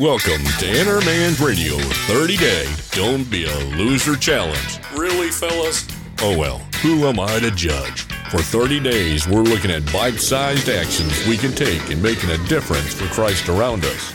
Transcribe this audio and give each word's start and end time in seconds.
Welcome 0.00 0.42
to 0.60 0.66
Inner 0.66 0.98
Man's 1.02 1.42
Radio 1.42 1.76
30 1.76 2.38
Day 2.38 2.66
Don't 2.92 3.30
Be 3.30 3.44
a 3.44 3.58
Loser 3.76 4.16
Challenge. 4.16 4.80
Really, 4.96 5.28
fellas? 5.28 5.86
Oh 6.22 6.38
well, 6.38 6.60
who 6.80 7.06
am 7.06 7.20
I 7.20 7.38
to 7.40 7.50
judge? 7.50 8.04
For 8.30 8.38
30 8.38 8.80
days, 8.80 9.28
we're 9.28 9.42
looking 9.42 9.70
at 9.70 9.84
bite 9.92 10.14
sized 10.14 10.70
actions 10.70 11.26
we 11.26 11.36
can 11.36 11.52
take 11.52 11.90
in 11.90 12.00
making 12.00 12.30
a 12.30 12.38
difference 12.48 12.94
for 12.94 13.04
Christ 13.08 13.50
around 13.50 13.84
us. 13.84 14.14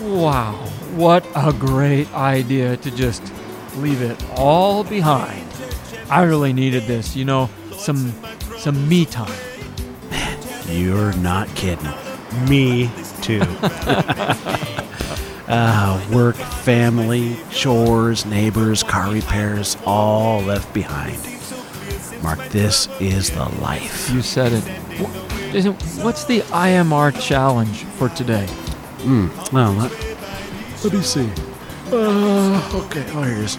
Wow, 0.00 0.54
what 0.96 1.24
a 1.36 1.52
great 1.52 2.12
idea 2.14 2.76
to 2.78 2.90
just 2.90 3.22
leave 3.76 4.02
it 4.02 4.22
all 4.36 4.84
behind. 4.84 5.46
I 6.08 6.22
really 6.22 6.52
needed 6.52 6.84
this, 6.84 7.14
you 7.16 7.24
know, 7.24 7.48
some 7.72 8.12
some 8.58 8.88
me 8.88 9.04
time. 9.04 9.32
Man, 10.10 10.38
you're 10.68 11.12
not 11.14 11.48
kidding. 11.54 11.88
Me 12.48 12.90
too. 13.22 13.40
uh, 15.48 16.08
work, 16.12 16.36
family, 16.36 17.36
chores, 17.50 18.24
neighbors, 18.24 18.82
car 18.82 19.12
repairs, 19.12 19.76
all 19.84 20.40
left 20.42 20.72
behind. 20.72 21.18
Mark, 22.22 22.38
this 22.50 22.88
is 23.00 23.30
the 23.30 23.48
life. 23.60 24.10
You 24.10 24.22
said 24.22 24.52
it. 24.52 24.64
Jason, 25.52 25.72
what's 26.04 26.24
the 26.24 26.40
IMR 26.40 27.18
challenge 27.20 27.84
for 27.84 28.08
today? 28.10 28.46
Mm, 28.98 29.52
well, 29.52 29.72
let, 29.72 30.84
let 30.84 30.92
me 30.92 31.02
see. 31.02 31.49
Uh, 31.92 32.70
okay, 32.84 33.04
oh, 33.14 33.22
here 33.24 33.38
it 33.38 33.44
is. 33.44 33.58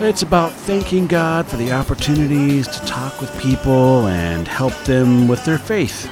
It's 0.00 0.22
about 0.22 0.50
thanking 0.50 1.06
God 1.06 1.46
for 1.46 1.58
the 1.58 1.72
opportunities 1.72 2.66
to 2.68 2.78
talk 2.86 3.20
with 3.20 3.38
people 3.38 4.06
and 4.06 4.48
help 4.48 4.72
them 4.84 5.28
with 5.28 5.44
their 5.44 5.58
faith. 5.58 6.06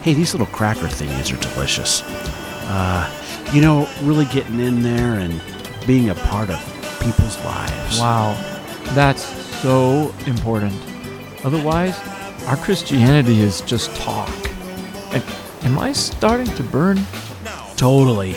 Hey, 0.00 0.14
these 0.14 0.32
little 0.32 0.46
cracker 0.46 0.86
thingies 0.86 1.36
are 1.36 1.52
delicious. 1.52 2.02
Uh, 2.66 3.10
you 3.52 3.60
know, 3.60 3.86
really 4.04 4.24
getting 4.26 4.58
in 4.58 4.82
there 4.82 5.18
and 5.18 5.38
being 5.86 6.08
a 6.08 6.14
part 6.14 6.48
of 6.48 6.58
people's 7.02 7.36
lives. 7.44 8.00
Wow, 8.00 8.32
that's 8.94 9.22
so 9.60 10.14
important. 10.26 10.72
Otherwise, 11.44 11.98
our 12.46 12.56
Christianity 12.56 13.40
is 13.40 13.60
just 13.60 13.94
talk. 13.96 14.30
And 15.12 15.22
am 15.62 15.78
I 15.78 15.92
starting 15.92 16.46
to 16.56 16.62
burn? 16.62 17.00
Totally. 17.76 18.34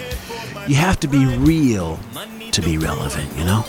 You 0.67 0.75
have 0.75 0.99
to 0.99 1.07
be 1.07 1.25
real 1.25 1.97
to 2.57 2.63
be 2.63 2.79
relevant, 2.79 3.31
you 3.37 3.45
know? 3.45 3.63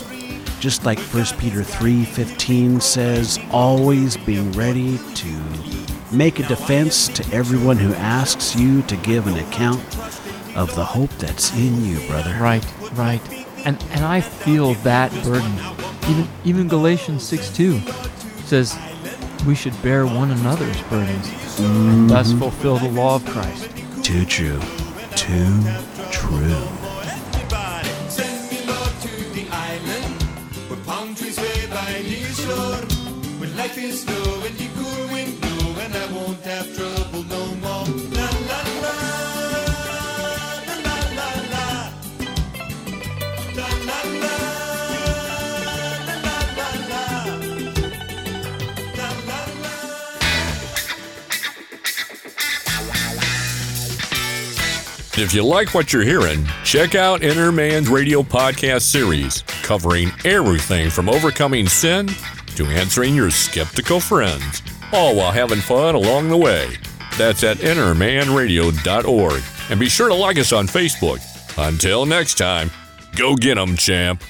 Just 0.61 0.87
like 0.87 0.99
1 0.99 1.39
Peter 1.39 1.61
3:15 1.61 2.81
says, 2.81 3.39
always 3.53 4.17
being 4.17 4.51
ready 4.53 4.99
to 5.15 5.31
make 6.11 6.41
a 6.41 6.49
defense 6.49 7.07
to 7.09 7.23
everyone 7.31 7.77
who 7.77 7.93
asks 7.93 8.57
you 8.57 8.81
to 8.83 8.97
give 8.97 9.27
an 9.27 9.37
account 9.37 9.83
of 10.57 10.75
the 10.75 10.85
hope 10.85 11.11
that's 11.19 11.53
in 11.53 11.85
you, 11.85 12.01
brother. 12.09 12.35
Right, 12.41 12.65
right. 12.95 13.21
And 13.67 13.77
and 13.93 14.07
I 14.07 14.23
feel 14.23 14.73
that 14.91 15.13
burden. 15.23 15.53
Even 16.09 16.27
even 16.45 16.67
Galatians 16.67 17.23
6:2 17.31 17.83
says 18.47 18.75
we 19.47 19.55
should 19.55 19.77
bear 19.83 20.07
one 20.07 20.31
another's 20.31 20.81
burdens 20.85 21.29
and 21.61 22.09
thus 22.09 22.29
mm-hmm. 22.29 22.39
fulfill 22.39 22.79
the 22.79 22.89
law 22.89 23.17
of 23.17 23.25
Christ. 23.27 23.69
Too 24.03 24.25
true. 24.25 24.59
Too 25.15 25.53
true. 26.11 26.78
Life 33.59 33.77
is 33.77 34.07
and 34.07 34.57
and 35.83 35.95
I 35.95 36.13
won't 36.13 36.41
have 36.43 36.67
trouble 36.77 37.25
no 37.25 37.47
more. 37.57 37.87
La 38.15 38.29
la 38.49 38.61
la. 38.83 38.95
If 55.21 55.35
you 55.35 55.43
like 55.43 55.75
what 55.75 55.93
you're 55.93 56.05
hearing, 56.05 56.47
check 56.63 56.95
out 56.95 57.25
Inner 57.25 57.51
Man's 57.51 57.89
Radio 57.89 58.23
podcast 58.23 58.83
series 58.83 59.43
covering 59.63 60.13
everything 60.25 60.91
from 60.91 61.09
overcoming 61.09 61.67
sin 61.67 62.09
to 62.59 62.67
answering 62.67 63.15
your 63.15 63.31
skeptical 63.31 64.01
friends, 64.01 64.63
all 64.93 65.15
while 65.15 65.31
having 65.31 65.61
fun 65.61 65.95
along 65.95 66.29
the 66.29 66.37
way. 66.37 66.69
That's 67.17 67.45
at 67.45 67.59
innermanradio.org. 67.59 69.43
And 69.71 69.81
be 69.81 69.89
sure 69.89 70.09
to 70.09 70.15
like 70.15 70.39
us 70.39 70.53
on 70.53 70.67
Facebook. 70.67 71.21
Until 71.57 72.05
next 72.05 72.35
time, 72.35 72.71
go 73.15 73.37
get 73.37 73.59
'em, 73.59 73.77
champ. 73.77 74.23